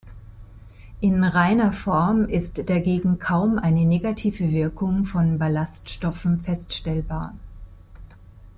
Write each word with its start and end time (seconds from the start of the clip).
In 0.99 1.23
reiner 1.23 1.71
Form 1.71 2.25
ist 2.27 2.71
dagegen 2.71 3.19
kaum 3.19 3.59
eine 3.59 3.85
negative 3.85 4.49
Wirkung 4.49 5.05
von 5.05 5.37
Ballaststoffen 5.37 6.39
feststellbar. 6.39 7.35